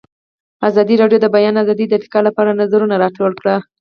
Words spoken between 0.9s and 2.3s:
راډیو د د بیان آزادي د ارتقا